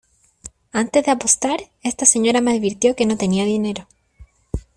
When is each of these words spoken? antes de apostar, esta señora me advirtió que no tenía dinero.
antes 0.81 1.03
de 1.05 1.11
apostar, 1.11 1.59
esta 1.83 2.05
señora 2.13 2.41
me 2.41 2.53
advirtió 2.55 2.95
que 2.95 3.05
no 3.05 3.17
tenía 3.17 3.45
dinero. 3.45 3.87